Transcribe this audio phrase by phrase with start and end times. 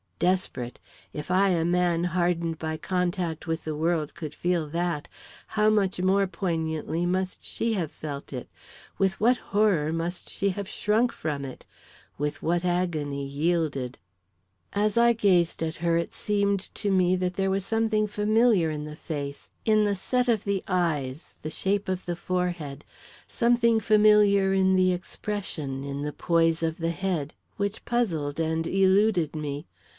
[0.17, 0.79] Desperate!
[1.13, 5.07] If I, a man hardened by contact with the world, could feel that,
[5.47, 8.47] how much more poignantly must she have felt it
[8.99, 11.65] with what horror must she have shrunk from it
[12.19, 13.97] with what agony yielded!
[14.73, 18.85] As I gazed at her, it seemed to me that there was something familiar in
[18.85, 22.85] the face in the set of the eyes, the shape of the forehead
[23.27, 29.35] something familiar in the expression, in the poise of the head, which puzzled and eluded
[29.35, 29.67] me.